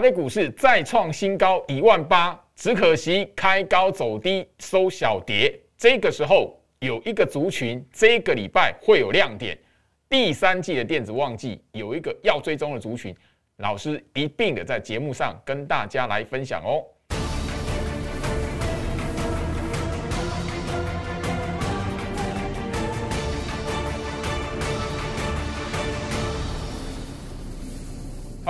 [0.00, 5.58] 那股市再创新高一万八，只可惜开高走低收小跌。
[5.76, 9.56] 这个时候有一个族群，这个礼拜会有亮点。
[10.08, 13.14] 第三季的电子旺季有一个要追踪的族群，
[13.58, 16.82] 老师一并的在节目上跟大家来分享哦。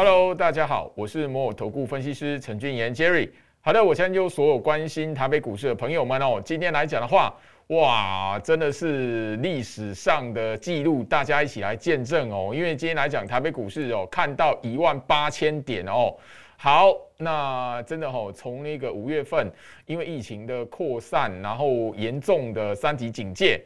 [0.03, 3.29] Hello，大家好，我是摩尔投顾分析师陈俊言 Jerry。
[3.61, 7.35] 好的，我相信就所有关心台北股市的朋友们哦，今天来讲的话，
[7.67, 12.51] 哇，真的是历史上的记录，大家一起来见证哦。
[12.55, 16.17] 因为今天来讲台北股市哦，看到一万八千点哦。
[16.57, 19.53] 好，那真的哦，从那个五月份，
[19.85, 23.63] 因为疫情的扩散，然后严重的三级警戒。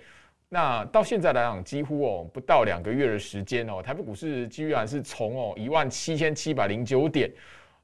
[0.55, 7.29] 那到现在来讲，几乎哦不到两个月的时间哦，台北股市居然是从哦一万七千七百零九点，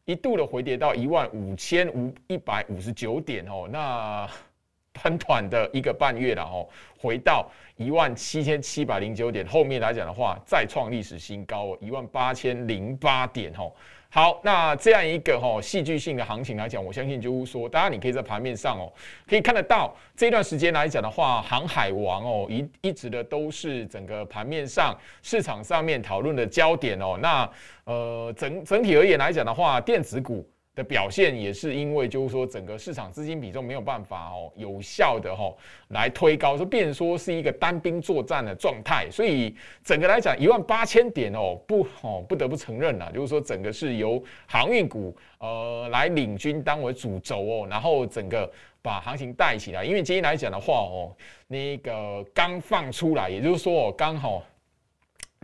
[0.04, 4.24] 一度的回跌到一万五千五一百五十九点哦，那
[4.92, 6.64] 短短的一个半月了哦，
[6.96, 13.72] 回到一万七千七百零九点，后面来讲的话，再创历史新高哦，一万八千零八点哦。
[14.12, 18.92] 好，那这样一个哈戏剧性的行情来讲，我相信就是说，大家你可以在盘面上哦，
[19.28, 27.16] 可以看得到这段时间来讲的话，航海王哦一一直的都是整个盘面上市场上面讨论的焦点哦。
[27.22, 27.48] 那
[27.84, 30.44] 呃整整体而言来讲的话，电子股。
[30.74, 35.52] 的表现也是因为，就是说整个市场资金比重没有办法哦有效的哈
[35.88, 51.10] 来推高，说变说是一个单兵作战的状态，所以整个来讲一万八千点哦不哦不得不承认了，就是说整个是由航运股呃来领军当为主轴哦，然后整个把行情带起来，因为今天来讲的话哦，
[51.48, 54.42] 那个刚放出来，也就是说哦刚好。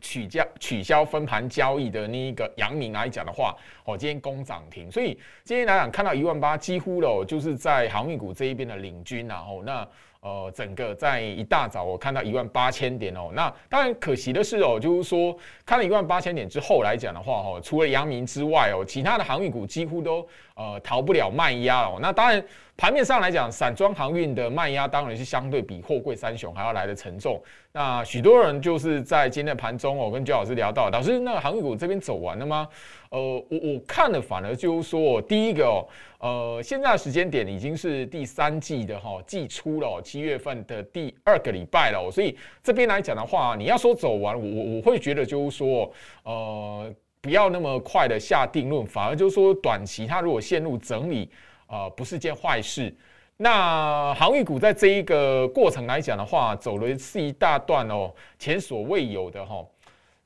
[0.06, 3.52] 取消取消分盘交易的那一个阳明来讲的话，
[3.84, 9.88] 哦，今天攻涨停，所以今天来讲看到一万八，几乎了，就是在航运股这一边的领军，然后那
[10.20, 22.40] 呃，整个在一大早我看到一万八千点哦，那当然可惜的是哦，就是说看了一万八千点之后来讲的话，哦，除了阳明之外哦，其他的航运股几乎都呃逃不了卖压哦，那当然。
[22.76, 27.42] 盘面上来讲，散装航运的卖压当然是相对比货柜三雄还要来的沉重。
[27.72, 32.68] 那许多人就是在今天的盘中，我跟焦老师聊到，老师，那航运股这边走完了吗？
[33.08, 35.88] 呃，我我看了，反而就是说，第一个哦，
[36.18, 45.90] 呃，现在的时间点已经是第三季的哈季初了，七月份的第二个礼拜了，所以这边来讲的话，你要说走完，我我我会觉得就是说，
[46.24, 46.92] 呃，
[47.22, 51.30] 不要那么快的下定论，反而就是说，短期它如果陷入整理。
[51.66, 52.94] 啊，不是件坏事。
[53.36, 59.66] 那航运股在这一个过程来讲的话，走了是一大段哦，前所未有的哈，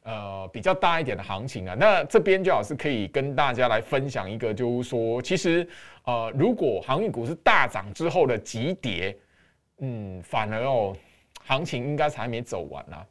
[0.05, 1.75] 呃，比较大一点的行情啊。
[1.77, 5.69] 那这边最好是可以跟大家来分享一个，就是说，其实
[6.05, 9.17] 呃，如果航运股是大涨之后的急跌，
[9.79, 10.97] 嗯，反而哦，
[11.45, 13.05] 行情应该是还没走完啊。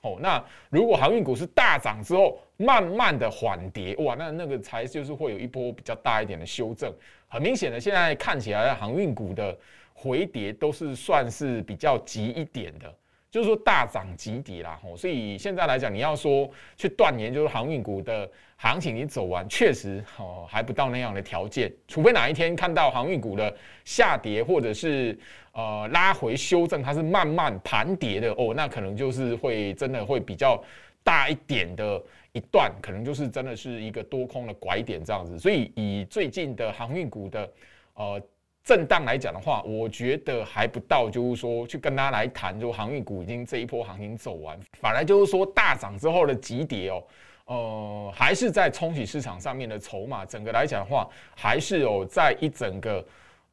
[0.00, 6.92] 哦，那如果航运股是大涨之后慢慢的缓跌，哇，那那个才就是会有一波比较大一点的修正。
[7.28, 9.56] 很明显的，现在看起来航运股的
[9.92, 12.94] 回跌都是算是比较急一点的，
[13.32, 14.78] 就是说大涨急跌啦。
[14.80, 23.52] 吼，所以现在来讲，你要说去断言就是航运股的行情你走完，确实哦还不到那样的条件，除非哪一天看到航运股的
[23.84, 25.18] 下跌或者是。
[25.54, 30.58] 呃，拉回修正，它是慢慢盘跌的哦，那可能就是会真的会比较
[31.04, 35.38] 大一点的一段，可能就是真的是一个多空的拐点这样子。
[35.38, 37.52] 所以以最近的航运股的
[37.92, 38.22] 呃
[38.64, 47.02] 震荡来讲的话，我觉得还不到，就是说去跟大家来谈，就航运股已经这一波行情走完，反而就是说大涨之后的急跌哦，
[47.46, 53.04] 呃，还是在冲洗市场上面的筹码，整个来讲的话，还是有在一整个。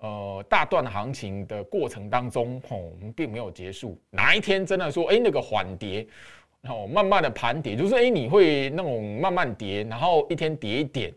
[0.01, 3.99] 呃，大段行情的过程当中，吼，并没有结束。
[4.09, 6.07] 哪一天真的说，哎，那个缓跌，
[6.61, 11.13] 然后慢慢的盘跌，就是哎，你会那种慢慢跌，然后一天跌一点。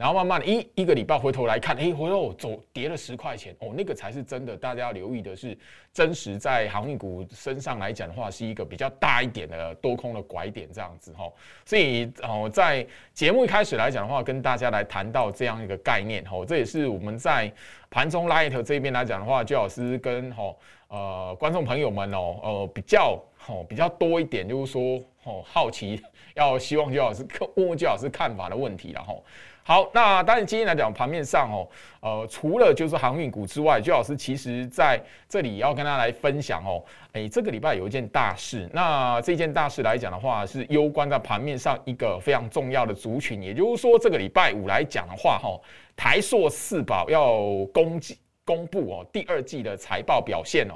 [0.00, 4.56] 然后慢慢的一一个礼拜回头来看，哎，回头走跌了十块钱，哦，那个才是真的。
[4.56, 5.54] 大家要留意的是，
[5.92, 11.30] 真实在航运股身上来讲的话，是一个比较大一点的多空的拐点这样子哈。
[11.66, 17.52] 所以哦，在节目一开始来讲的话，跟大家来谈到这样一个概念哈，这也是我们在
[17.90, 20.56] 盘中 light 这边来讲的话，周老师跟哈
[20.88, 27.22] 呃观众朋友们哦呃比较哦比较多一点，就是说哦好奇要希望周老师
[27.54, 29.22] 问问周老师看法的问题然后。
[29.70, 31.68] 好，那当然今天来讲盘面上哦，
[32.00, 45.56] 呃，除了就是航运股之外，朱老师其实在这里要跟大家来分享哦，哎，这个礼拜有一件大事，那这件大事来讲的话，是攸关在盘面上一个非常重要的族群，也就是说，这个礼拜五来讲的话，哈，
[45.94, 47.36] 台塑四宝要
[47.72, 48.00] 公
[48.44, 50.74] 公布哦第二季的财报表现哦，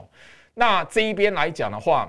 [0.54, 2.08] 那这一边来讲的话。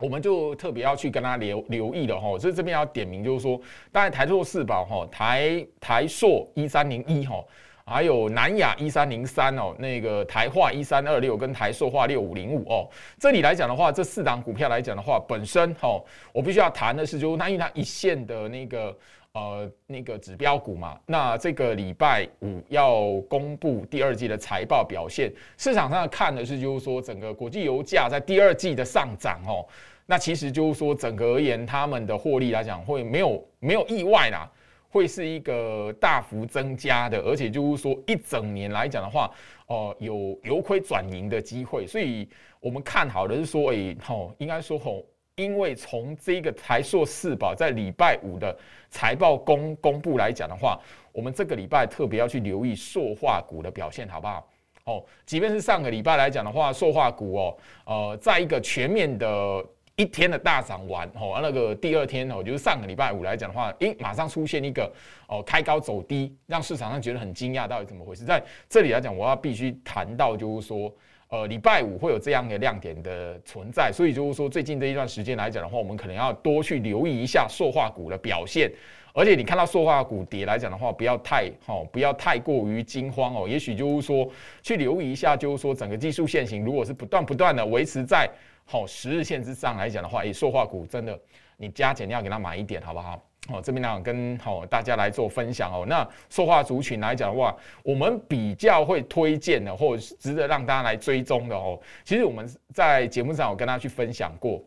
[0.00, 3.60] 我们就特别要去跟他留留意了哈，所以这边要点名，就是说，
[3.92, 7.44] 当然台硕四宝哈，台台硕一三零一哈，
[7.84, 12.88] 还有南亚一三零三哦，那个台化一三二六跟台硕化六五零五哦，
[13.18, 16.02] 这里来讲的话，这四档股票来讲的话，本身哈，
[16.32, 18.96] 我必须要谈的是，就是它因为它一线的那个
[19.32, 29.66] 呃那个指标股嘛，那这个礼拜五要公布第二季的财报表现，市场上看的是就是说，整个国际油价在第二季的上涨哦。
[30.10, 34.50] 那其实就是说，整个而言，他们的获利来讲，会没有没有意外啦，
[34.88, 39.30] 会是一个大幅增加的，而且就是说，一整年来讲的话，
[39.68, 41.86] 哦，有由亏转盈的机会。
[41.86, 42.28] 所以
[42.58, 48.58] 我们看好的是说，哎，吼，应该说吼，因为从这个台硕四宝在礼拜五的
[48.90, 50.76] 财报公公布来讲的话，
[51.12, 54.48] 我们这个礼拜特别要去留意塑化股的表现，好不好？
[54.86, 59.64] 哦，即便是上个礼拜来讲的话，塑化股哦，呃，在一个全面的。
[59.96, 64.90] 一天的大涨完，哦，那个第二天哦，就是上个礼拜五来讲的话，诶，马上出现一个
[65.26, 68.24] 哦开高走低，让市场上觉得很惊讶，到底怎么回事？
[68.24, 70.90] 在这里来讲，我要必须谈到，就是说，
[71.28, 78.72] 呃，礼拜五会有这样的亮点的存在，所以就是说，最近这一段时间来讲的话，我们可能要多去留意一下塑化股的表现，
[79.12, 84.28] 而且你看到塑化股跌来讲的话，不要太哦，不要太过于惊慌哦，也许就是说
[84.62, 88.30] 去留意一下，就是说整个技术线型如果是不断不断的维持在。
[88.64, 91.18] 好，十日线之上来讲的话，以塑化股真的，
[91.56, 93.20] 你加减要给它买一点，好不好？
[93.48, 95.84] 哦，这边呢跟好大家来做分享哦。
[95.88, 101.76] 那塑化族群来讲的话，我们比较会推荐的，或者是值得让大家来追踪的哦。
[102.04, 104.62] 其实我们在节目上有跟大家去分享过，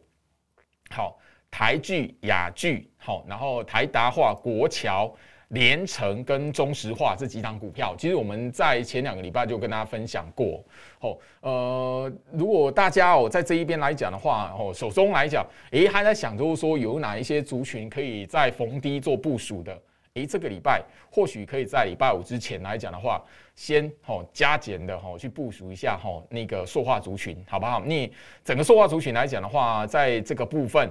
[0.90, 1.18] 好，
[1.54, 5.14] 台剧、雅剧，好，然后台达化、国桥。
[5.50, 10.64] 连城跟中石化这几档股票，其实我们在前两个礼拜就跟大家分享过。
[11.00, 19.80] 哦，呃，如果大家哦在这一边来讲的话，哦手中来讲，诶还在想就是说有哪一些族群可以在逢低做部署的？
[20.16, 23.22] 诶，这个礼拜或许可以在礼拜五之前来讲的话，
[23.56, 27.80] 先哦加减的哈去部署一下哈那个塑化族群，好不好？
[27.86, 28.12] 你
[28.44, 30.90] 整个塑化族群来讲的话，在这个部分。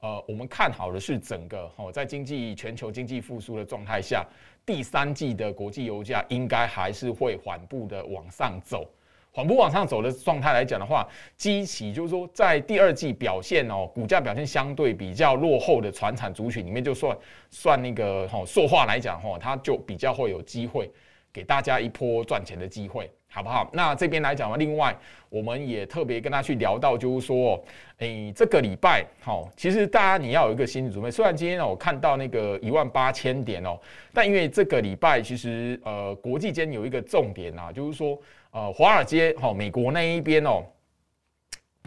[0.00, 4.26] 呃，我们看好的是整个哦，在经济全球经济复苏的状态下，
[4.64, 8.88] 第三季的国际油价应该还是会缓步的往上走。
[9.32, 11.06] 缓步往上走的状态来讲的话，
[11.36, 17.16] 基期就是说，在第二季表现哦，股价表现相对比较落后的船产族群里面，就算
[17.50, 20.90] 算那个哦塑化来讲哈，它就比较会有机会
[21.32, 23.08] 给大家一波赚钱的机会。
[23.32, 23.70] 好不好？
[23.72, 24.94] 那这边来讲嘛，另外
[25.28, 27.62] 我们也特别跟他去聊到，就是说，
[27.98, 31.08] 诶，这个礼拜，好，其实大家你要有一个心理准备。
[31.10, 33.78] 虽然今天呢，我看到那个一万八千点哦，
[34.12, 40.64] 但因为这个礼拜其实呃，国际间有一个重点啊，就是说，呃，华尔街，哈，美国那一边哦，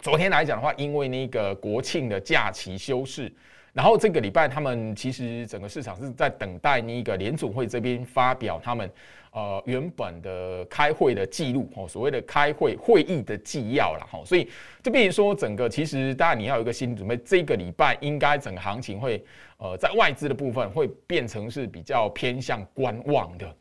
[0.01, 3.29] 昨天来讲的话，因为那个国庆的假期休市，
[3.73, 8.89] 然后这个礼拜他们其实整个市场是在等待那个联总会这边发表他们。
[9.35, 14.47] 呃，原本的开会的记录哦，所谓的开会会议的纪要了哈，所以
[14.83, 19.25] 就变成说，整个其实当然你要有一个心理准备，这个礼拜应该整个行情会
[19.57, 23.55] 呃，在外资的部分会变成是比较偏向观望的。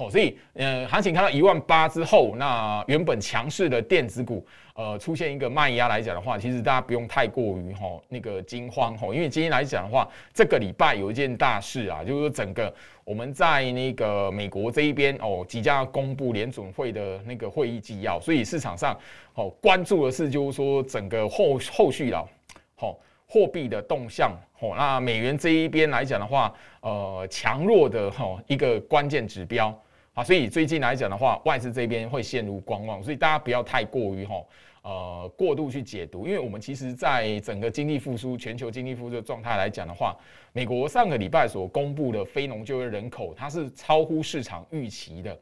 [0.00, 4.42] 好，所以，呃，行情看到一万八之后，那原本强势的电子股，
[4.74, 18.98] 呃，出现一个卖压来讲的话，其实大家不用太过于哈那个惊慌哈，因为今天来讲的话，这个礼拜有一件大事啊，就是整个我们在那个美国这一边哦，即将要公布联准会的那个会议纪要，所以市场上
[19.34, 22.26] 哦关注的是就是说整个后后续了，
[22.74, 26.50] 好货币的动向，哦，那美元这一边来讲的话。
[26.82, 29.78] 呃，强弱的吼一个关键指标
[30.12, 34.44] 好，所以最近来讲的话，外资这边会陷入观望，所以大家不要太过于哈
[34.82, 40.16] 呃过度去解读，因为我们其实在整个经济复苏、全球经济复苏的状态来讲的话，
[40.52, 45.38] 美国上个礼拜所公布的非农就业人口，它是超乎市场预期的。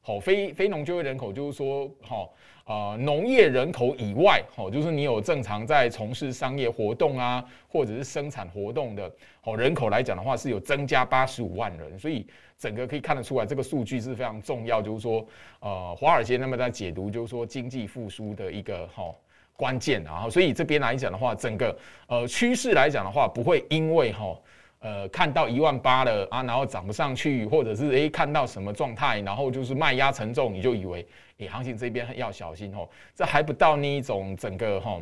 [0.00, 2.34] 好，非非农就业人口就是说，好。
[2.68, 9.10] 呃，农业人口以外，哦，就是你有正常在从事商业活动啊，或者是生产活动的，
[9.42, 12.26] 哦，人口来讲的话，是有增加八十五万人，所以
[12.58, 15.26] 整个可以看得出来，这个数据是非常重要，就是说，
[15.60, 19.14] 呃，华尔街那么在解读，就是说经济复苏的一个哈
[19.56, 21.74] 关键，然后，所以这边来讲的话，整个
[22.06, 24.38] 呃趋势来讲的话，不会因为哈
[24.80, 31.06] 呃看到一万八了啊，然后涨不上去，或者是诶看到什么状态，然后就是卖压沉重，你就以为
[31.38, 35.00] 诶行情这边要小心哦，这还不到那一种整个哈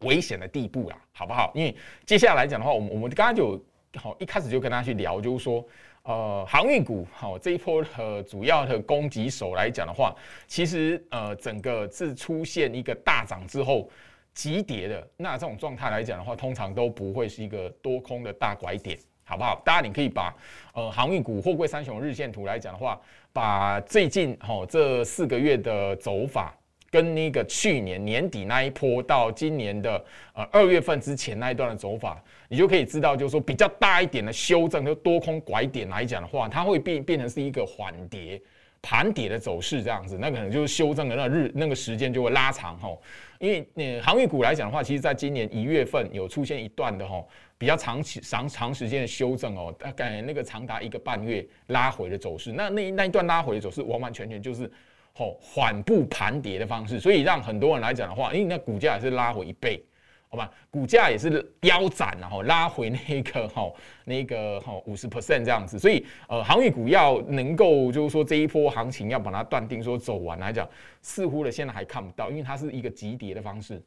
[0.00, 1.50] 危险的地步啦，好不好？
[1.54, 3.62] 因为接下来讲的话，我们我们刚刚就
[3.96, 5.64] 好一开始就跟大家去聊，就是说。
[6.08, 10.14] 呃，航运股好这一波的主要的攻击手来讲的话，
[10.46, 13.90] 其实呃整个是出现一个大涨之后
[14.36, 19.60] 急跌的，那这种状态来讲的话，通常都不会是一个多空的大拐点，好不好？
[19.64, 20.32] 大家你可以把
[20.74, 23.00] 呃航运股货柜三雄日线图来讲的话，
[23.32, 26.54] 把最近好这四个月的走法。
[26.88, 30.02] 跟那个去年年底那一波到今年的
[30.32, 38.40] 呃二月份之前那一段的走法，你就可以知道，就是说比较大一点的修正，就多空拐点来讲的话，它会变变成是一个缓跌、
[38.80, 43.02] 盘跌的走势这样子，那可能就是修正的那日那个时间就会拉长吼。
[43.38, 47.28] 因为呃航运股来讲的话，其实在今年一月份有出现一段的吼
[47.58, 54.70] 比较长期长长时间的修正哦，大概那个长达一个半月拉回的走势，那那那一段拉回的走势完完全全就是。
[55.18, 59.82] 吼，缓步盘跌的方式，所以让很多人来讲的话，因为那股价也是拉回一倍，
[60.28, 60.50] 好吧？
[60.70, 63.72] 股价也是腰斩，然后拉回那个哈
[64.04, 70.68] 那个哈五十 percent 这样子，所以呃，航运股要能够就是说这一波行情要把它断定说走完来讲，
[71.00, 73.80] 似乎呢现在还看不到，因为它是一个急跌的方式，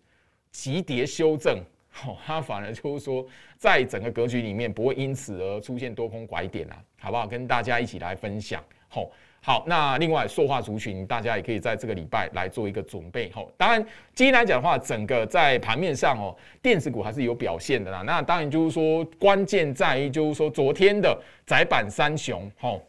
[0.52, 3.26] 急跌修正，好， 它反而就是说
[3.58, 7.28] 在整个格局里面不会因此而出现多空拐点啊，好不好？
[7.28, 9.10] 跟大家一起来分享，好。
[9.42, 13.32] 好，那另外塑化族群，大家也可以在这个礼拜来做一个准备。
[13.32, 13.82] 吼，当然
[14.14, 18.02] 今天来讲的话，整个在盘面上哦，电子股还是有表现的啦。
[18.06, 22.82] 那当然就是说，关键在于就是说，昨天的窄板三雄，吼，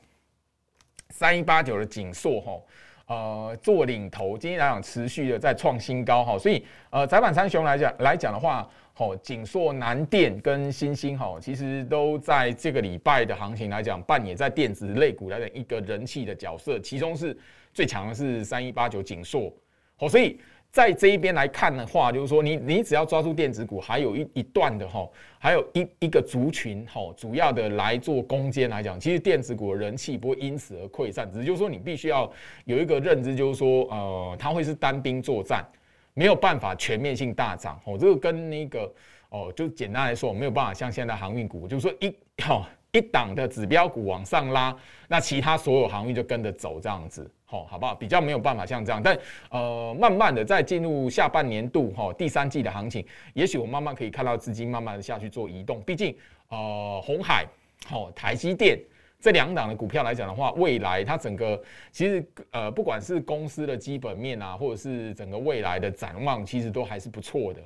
[1.11, 2.67] 三一八九的锦硕，吼，
[3.07, 6.37] 呃，做领头，今天来讲持续的在创新高，哈。
[6.37, 8.69] 所以，呃，窄板三雄来讲来讲的话。
[9.01, 16.79] 哦，锦硕、南电跟新兴，哈，其实都在这个礼拜的行情来讲，扮演在电子类股来讲一个人气的角色。
[16.81, 17.35] 其中是
[17.73, 19.51] 最强的是三一八九锦硕，
[20.01, 20.39] 哦，所以
[20.71, 32.31] 在这一边来看的话，就是说你你只要抓住电子股，还有一一段的哈，还有一一个族群，哈，主要的来做攻坚来讲，其实电子股的人气不会因此而溃散，只是就是说你必须要
[32.67, 35.65] 有一个认知，就是说，呃，它会是单兵作战。
[36.15, 38.93] 没有办法全面性大涨哦，这个跟那个
[39.31, 42.09] 哦，就简单来说，没有办法像现在航运股，就是说一
[42.49, 44.77] 哦一档的指标股往上拉，
[45.07, 47.95] 那其他所有航运就跟着走这样子，哦，好不好？
[47.95, 49.17] 比较没有办法像这样，但
[49.51, 56.17] 呃，慢慢的在进入下半年度哈，第三季的行情，也许我慢慢可以看到资金慢慢的下去做移动，毕竟
[56.49, 57.47] 呃，红海
[57.87, 58.77] 好，台积电。
[59.21, 61.63] 这两档的股票来讲的话，未来它整个
[61.93, 67.61] 其实呃，不管是公司的基本面啊，或者是整个未来的展望，其实都还是不错的。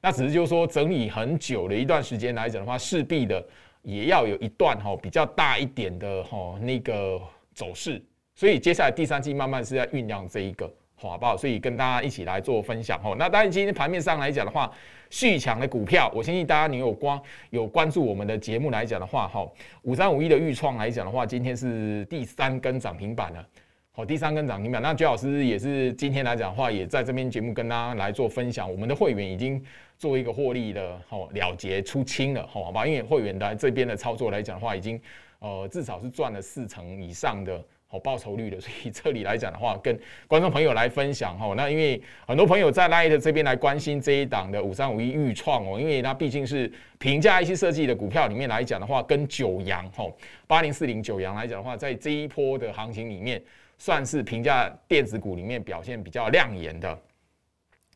[0.00, 3.44] 那只是就是说整理很久的一段时间来讲的话，势必的
[3.82, 7.18] 也要有一段哈比较大一点的哈那个
[7.54, 8.00] 走势。
[8.34, 10.70] 所以接下来第三季慢慢是在酝酿这一个。
[11.00, 11.36] 好不好？
[11.36, 13.14] 所以跟大家一起来做分享哦。
[13.18, 14.70] 那当然，今天盘面上来讲的话，
[15.10, 19.46] 续强的股票，我相信大家你有关有关注我们的节目来讲的话，哈，
[19.82, 23.46] 五三五一的预创来讲的话，今天是第三根涨停板了。
[23.92, 24.82] 好，第三根涨停板。
[24.82, 28.70] 那周老师也是今天来讲的话，也在这边节目跟大家来做分享。
[28.70, 29.62] 我们的会员已经
[29.96, 32.86] 做一个获利的哦了结出清了，好吧？
[32.86, 35.00] 因为会员来这边的操作来讲的话，已经
[35.38, 37.64] 呃至少是赚了四成以上的。
[37.90, 41.54] 好报酬率的， 所以这里来讲的话，跟观众朋友来分享哈。
[41.56, 50.04] 那因为很多朋友在 Light 这边来关心这一档的五三五一预创哦，因为它毕竟是平价一些设计的股票里面来讲的话，跟九阳哈
[50.46, 53.42] 八零四零九阳来讲的话，在这一波的行情里面，
[53.78, 56.98] 算是平价电子股里面表现比较亮眼的。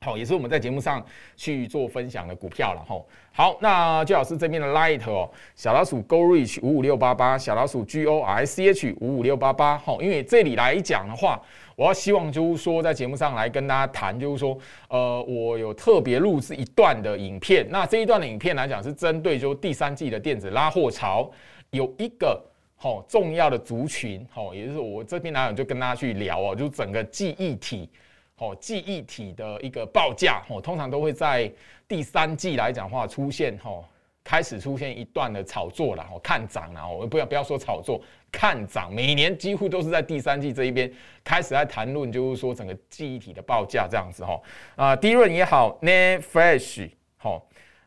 [0.03, 1.05] 好，也是我们在节目上
[1.37, 3.01] 去做分享的股票了哈。
[3.33, 9.79] 好，那周老师这边的 Light 哦，小老鼠 Go Reach 五五六八八，小老鼠 G O R C H 五五六八八。
[9.79, 11.41] 好，因为这里来讲的话，
[11.77, 17.65] 我要希望就是说在节目上来跟大家谈，就是说，呃，我有特别录制一段的影片。
[17.71, 21.31] 那这一段的影片来讲，是针对就第三季的电子拉货潮，
[21.71, 22.39] 有一个
[22.77, 27.89] 好重要的族群，好，也就是我这边来讲就跟大家去聊哦，就整个记忆体。
[28.39, 31.49] 哦，记忆体的一个报价，哦，通常都会在
[31.87, 33.85] 第三季来讲话出现，哦，
[34.25, 44.41] 开始出现一段的炒作了，哦，看涨了，哦，不要不要说炒作，看涨，每年几乎都是在第三季这一边开始在谈论，就是说整个记忆体的报价这样子，哈，
[44.75, 47.41] 啊，低润也好，Net Fresh，哈，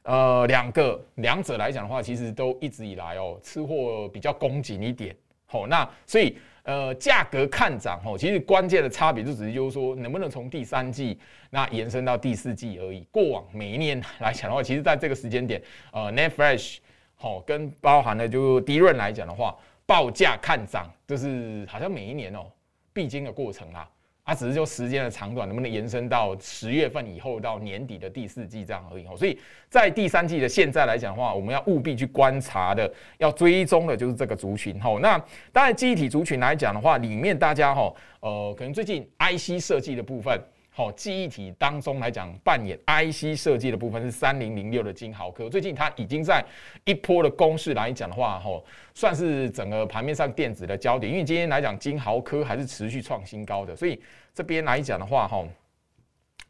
[0.04, 5.14] 呃，两个两者来讲的话，其实都一直以来哦，吃货比较恭谨一点，
[5.48, 6.38] 好，那所以。
[6.66, 11.18] 呃，价格看涨吼，其实关键的差别就只是就是说，能不能从第三季
[11.52, 13.02] 那延伸到第四季而已。
[13.12, 16.78] 过往每一年来讲的话，其实在这个时间点，呃，Net Fresh
[17.14, 19.56] 好，跟包含了就低润来讲的话，
[19.86, 22.48] 报价看涨，就是好像每一年哦
[22.92, 23.88] 必经的过程啦。
[24.26, 29.16] 它只是就时间的长短能不能延伸到十月份以后到年底的第四季这样而已哦。
[29.16, 29.38] 所以
[29.70, 35.00] 在第三季的现在来讲的话，我们要务必去观察的、要追踪的就是这个族群吼。
[35.00, 40.38] 那当然，记忆体族群来讲的话，里面大家吼呃，可能最近 IC 设计的部分。
[40.78, 45.50] 好，记忆体当中来讲，扮演 IC 设计的部分是三零零六的金豪科。
[45.50, 46.44] 最近它已经在
[46.84, 48.62] 一波的攻势来讲的话，吼，
[48.94, 51.10] 算是整个盘面上电子的焦点。
[51.10, 54.04] 因为今天来讲，金豪科还是持续创新高的，所以
[54.34, 55.48] 这边来讲的话，吼，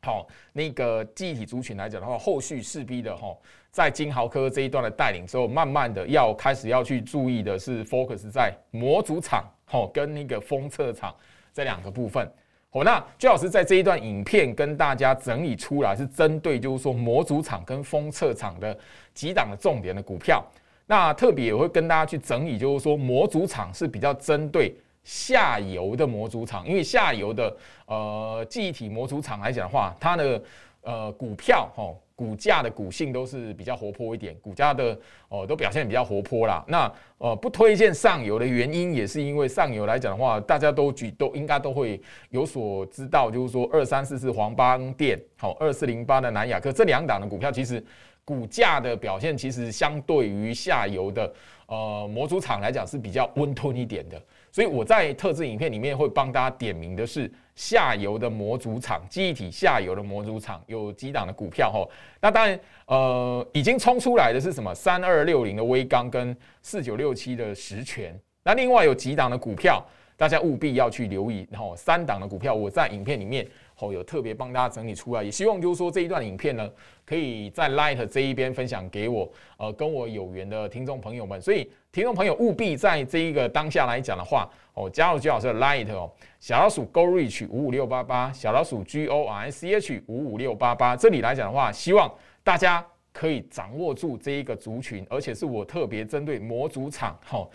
[0.01, 3.39] 好，那个记忆体族群来讲的话，后续势必的吼，
[3.69, 11.15] 在金豪科这一段的带领之后，慢慢的要开始要去注意的是 focus 在模组厂，吼，跟那个封测厂
[11.53, 12.27] 这两个部分。
[12.75, 18.77] 哦，那朱老师在这一段影片跟大家整理出来，是针对就是说模组厂跟封测厂的
[19.13, 20.43] 几档的重点的股票。
[20.85, 27.55] 那特别也会跟大家去整理，就是说模组厂是比较针对下游的模组厂，因为下游的
[27.85, 30.43] 呃记忆体模组厂来讲的话，它的
[30.85, 31.93] 呃股票哈。
[32.17, 36.63] 股价的股性都是比较活泼一点，股价的哦都表现比较活泼啦。
[36.65, 47.83] 那呃不推荐上游的原因，也是因为上游来讲的话，大家都举都应该都会有所知道，就是说二三四四黄邦电，好二四零八的南亚科这两档的股票，其实
[48.23, 51.33] 股价的表现其实相对于下游的
[51.65, 54.17] 呃模组厂来讲是比较温吞一点的。
[54.55, 61.85] 所以我在特制影片里面会帮大家点名的是下游的模组厂，记忆体下游的模组厂有几档的股票哈。
[62.21, 64.73] 那当然，呃，已经冲出来的是什么？
[64.73, 68.17] 三二六零的微钢跟四九六七的实权。
[68.45, 69.85] 那另外有几档的股票，
[70.15, 71.45] 大家务必要去留意。
[71.51, 73.45] 然后三档的股票，我在影片里面。
[73.79, 76.69] 哦，有特别帮大家整理出来，也希望就是说这一段影片呢，
[77.05, 81.41] 可以在 Light 这一边分享给我，呃，跟我有缘的听众朋友们。
[81.41, 90.95] 所以听众朋友务必在这一个当下来讲的话，哦，加入居老师的 Light 哦，小老鼠 Go Reach 五五六八八，小老鼠 G O R C H 五五六八八。
[90.95, 92.09] 这里来讲的话，希望
[92.43, 97.45] 大家可以掌握住这一个族群，而且是我特别针对模组厂，哈。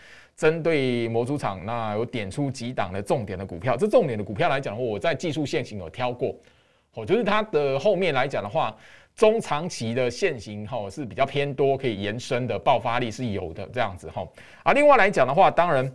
[0.41, 3.77] 针对模组厂，那有点出几档的重点的股票。
[3.77, 6.35] 这重点的股票来讲，我在技术线型有挑过，
[6.95, 8.75] 哦，就是它的后面来讲的话，
[9.15, 14.26] 中长期的线型哈是比较偏多，可以延伸的爆发力是有的这样子哈。
[14.63, 15.87] 啊，另外来讲的话，当然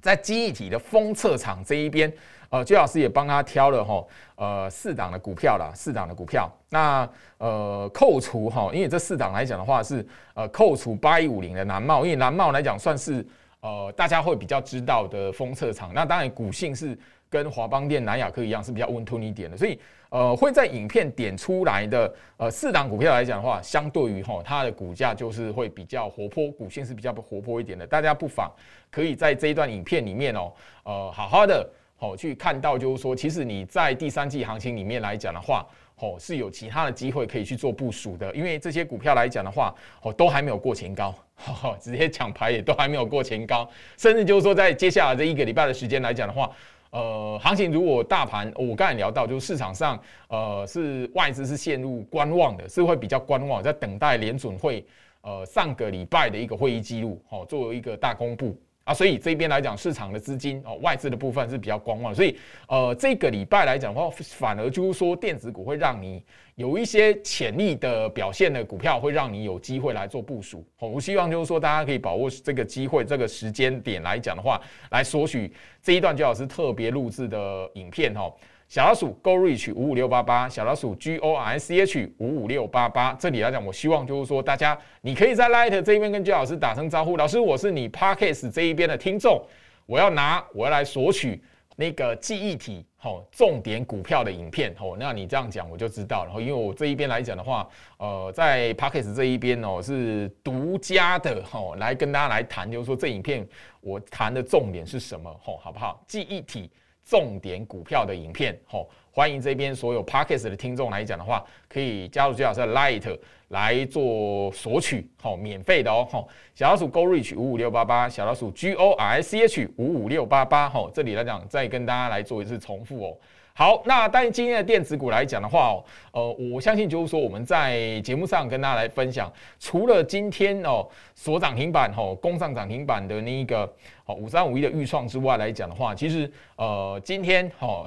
[0.00, 2.10] 在记忆体的封测厂这一边，
[2.48, 6.50] 呃，居老师也帮他挑了哈，呃，四档的股票啦，四档的股票。
[6.70, 13.22] 那呃，扣除哈，因为这四档来讲的话是呃，扣除八一五零的南茂，因为南茂来讲算是。
[13.62, 16.98] 呃，大家会比较知道的封测厂，那当然股性是
[17.30, 19.78] 跟华邦电、南亚科一样，是比较温吞一点的，所以
[20.10, 28.50] 呃会在影片点出来的呃四档股票来讲的话，相对于哈它的股价就是会比较活泼，股性是比较活泼一点的，大家不妨
[28.90, 35.64] 可以在这一段影片里面哦，呃好好的哦去看到，就是说其实你在第三季行情里面来讲的话。
[35.98, 41.14] 哦，是有其他的机会可以去做部署的，因为这些股票来讲的话，哦，都还没有过前高，
[41.80, 46.50] 直接抢牌也都还没有过前高，甚至就是说，在接下来这一个礼拜的时间来讲的话，
[46.90, 54.84] 呃，行情如果大盘，我刚才聊到，就是市场上，呃，是外资是陷入观望的，是会比较观望，在等待联准会，
[55.22, 58.56] 呃，上个礼拜的一个会议记录，哦，作为一个大公布。
[58.84, 66.22] 啊，所以这边来讲，市场的资金哦，外资的部分是比较观望，所以呃，这个礼拜来讲的话，反而就是说，电子股会让你
[66.56, 70.66] 有一些潜力的表现的股票，会让你有机会来做部署。
[70.78, 78.32] 我希望就是说，大家可以把握这个机会，这个时间点来讲的话，来索取这一段最好是特别录制的影片哈。
[78.72, 83.12] 小老鼠 Go Reach 五五六八八，小老鼠 G O R C H 五五六八八。
[83.20, 87.18] 这里来讲，我希望就是说，大家你可以在 Light 这一边跟居老师打声招呼。
[87.18, 89.44] 老师，我是你 Parkes 这一边的听众，
[89.84, 91.38] 我要拿，我要来索取
[91.76, 94.96] 那个记忆体吼重点股票的影片吼。
[94.96, 96.24] 那你这样讲我就知道。
[96.24, 103.46] 然后，因为我这一边来讲的话，呃，在 Parkes 这一边哦是独家的吼，来跟大家来谈，就是说这影片
[103.82, 106.02] 我谈的重点是什么吼，好不好？
[106.08, 106.70] 记忆体。
[107.04, 123.18] 重点股票的影片，吼，欢迎这边所有 Parkes 的听众来讲的话，可以加入最好是 Light 来做索取，吼，免费的哦，吼，小老鼠 Go Reach 五五六八八，小老鼠 G O R C H 五五六八八，吼，这里来讲再跟大家来做一次重复哦。
[123.54, 133.70] 好，那但今天的电子股来讲的话，哦，呃，我相信就是说我们在节目上跟大家来分享，除了今天哦所涨停板吼攻上涨停板的那一个
[134.06, 137.86] 哦五三五一的预创之外来讲的话，其实呃今天哦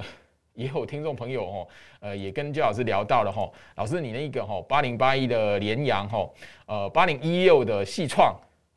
[0.54, 6.30] 也有听众朋友哦，呃，也跟焦老师聊到了哈，老师你那个哈八零八一的联阳哈，
[6.66, 8.32] 呃八零一六的细创。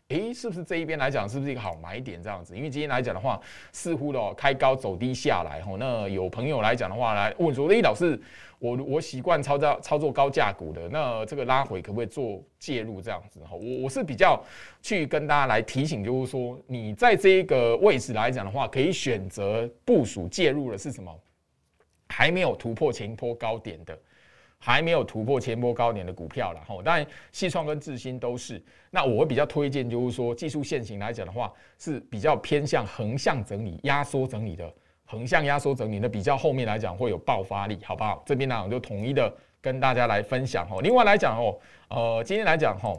[0.09, 2.55] 诶，是不是这一边来讲，是不是一个好买点这样子？
[2.57, 3.39] 因为今天来讲的话，
[3.71, 5.77] 似乎的开高走低下来吼。
[5.77, 8.19] 那有朋友来讲的话，来问说：诶，老师，
[8.57, 13.39] 我我习惯操作操作高价股的，那这个拉回可不可以做介入这样子？
[13.41, 14.43] 哈，我我是比较
[14.81, 21.15] 去跟大家来提醒，就是说，你在这一个位置来讲的话，可以选择部署介入的是什么？
[22.07, 23.95] 还没有突破前波高点的。
[24.59, 28.61] 还没有突破前波高点的股票了哈，当然，细创跟智新都是。
[28.91, 34.71] 那我会比较推荐，就是说技术线型来讲的话，是比较偏向横向整理、压缩整理的。
[35.05, 38.21] 横向压缩整理的比较后面来讲会有爆发力，好不好？
[38.27, 40.81] 这边呢我就统一的跟大家来分享哦。
[40.83, 42.93] 另外来讲哦，呃，今天来讲哈，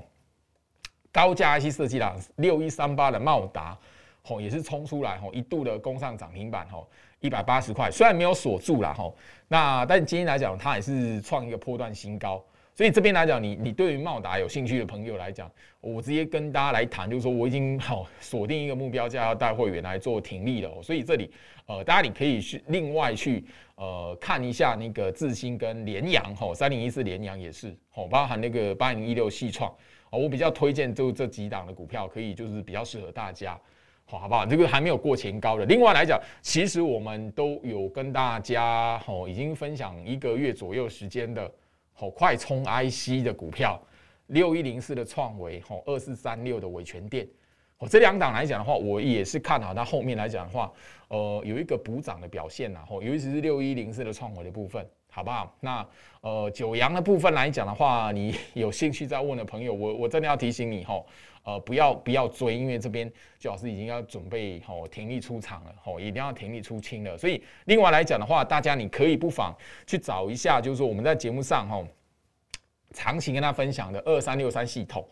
[1.12, 3.78] 高价 IC 设计啦，六一三八的茂达，
[4.22, 6.88] 吼也是冲出来吼，一度的攻上涨停板吼。
[7.20, 9.14] 一百八十块，虽然没有锁住了吼，
[9.46, 12.42] 那但今天来讲，它也是创一个破断新高。
[12.74, 15.50] 所以这边来讲，你你对于茂达有兴趣的朋友来讲，
[15.82, 20.82] 我直接跟大家来谈，就是说我已经好锁定一个目标价，要带会员来做停利了。
[20.82, 21.30] 所以这里
[21.66, 29.70] 呃，大家你可以去另外去呃看一下那个智新跟联阳吼，三零一四联阳也是吼，包含那个八零一六细创
[30.08, 33.60] 哦，我比较推荐就这几档的股票，可以就是比较适合大家。
[34.18, 34.46] 好不好？
[34.46, 35.64] 这个还没有过前高的。
[35.66, 41.50] 另外来讲，其实我们都有跟大家哦，已经分享一个月左右时间的
[41.98, 43.80] 哦，快充 IC 的股票，
[44.28, 47.26] 六一零四的创维，哦，二四三六的伟全电，
[47.78, 50.72] 哦，这两档来讲的话，我也是看好它后面来讲的话，
[51.08, 55.54] 呃，有一个补涨的表现呐，吼，尤其是六一零四的创维的部分，好不好？
[55.60, 55.86] 那
[56.22, 61.06] 呃，九阳的部分来讲的话，你有兴趣再问的朋友，我我真的要提醒你吼。
[61.42, 67.16] 呃，不要不要追，因为这边最老师已经要准备吼停利出场了，吼一定要停利出清了。
[67.16, 71.86] 所以另外来讲的话，大家你可以不妨去找一下，就是说我们在节目上吼
[72.92, 75.02] 长期跟他分享的二三六三系统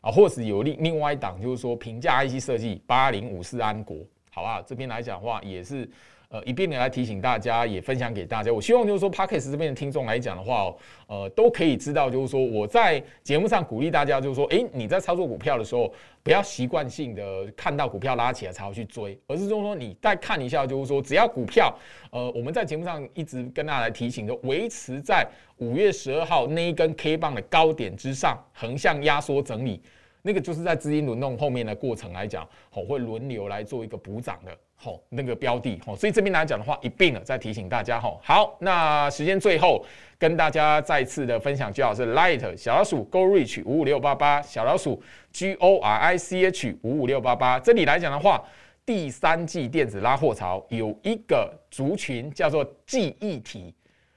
[0.00, 3.98] 啊，或是有另另外一档，就是说评价 IC 设计八零五四安国，
[4.30, 4.62] 好不好？
[4.62, 5.88] 这边来讲的话也是。
[6.28, 8.52] 呃，一并的来提醒大家，也分享给大家。
[8.52, 21.72] 我希望就是说 p a r k e s 这边的听众来讲的话，哦呃，都可以知道，就是说我在节目上鼓励大家，就是说，哎，你在操作股票的时候，不要习惯性的看到股票拉起来才会去追，而是就是说，你再看一下，就是说，只要股票，
[22.10, 25.24] 呃，我们在节目上一直跟大家来提醒，就维持在
[25.58, 29.80] 五月十二号那一根 K 棒的高点之上，横向压缩整理，
[30.22, 34.58] 那个就是在资金轮动后面的过程来讲，哦，会轮流来做一个补涨的。
[34.78, 39.82] 好，那个标的，好，所以这边来讲的话，一并了再提醒大家，哈，好，那时间最后
[40.18, 48.44] 跟大家再次的分享，就好是 Light 小老鼠 Go Reach 五五六八八，小老鼠 G O R I C H 五五六八八，这里来讲的话，
[48.84, 53.74] 第三季电子拉货潮有一个族群叫做记忆体，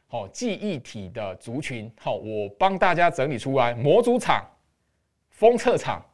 [0.07, 4.45] 好，记忆体的族群，好，我帮大家整理出来，模组厂、
[5.29, 6.05] 封测厂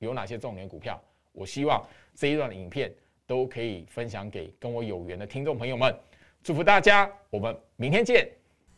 [0.00, 1.00] 有哪些重点股票？
[1.32, 1.82] 我希望
[2.14, 2.92] 这一段影片。
[3.26, 5.94] 都可以分享给跟我有缘的听众朋友们，
[6.42, 8.28] 祝福大家，我们明天见。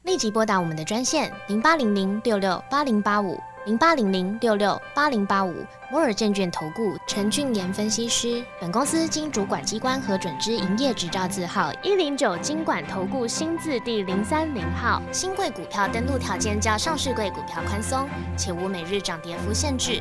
[0.05, 5.53] 立即拨打我们的专线零八零零六六八零八五零八零零六六八零八五
[5.91, 8.43] 摩尔证券投顾陈俊言分析师。
[8.59, 15.03] 本公司经主管机关核准之营业执照字号一零九金管投顾新字第零三零号。
[15.13, 20.01] 新贵股票登录条件较上市贵股票宽松，且无每日涨跌幅限制。